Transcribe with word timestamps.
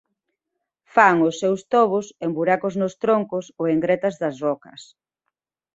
Fan 0.95 1.17
os 1.29 1.35
seus 1.41 1.61
tobos 1.73 2.05
en 2.25 2.29
buracos 2.37 2.73
nos 2.81 2.93
troncos 3.03 3.45
ou 3.59 3.65
en 3.73 3.79
gretas 3.85 4.15
das 4.21 4.35
rocas. 4.45 4.81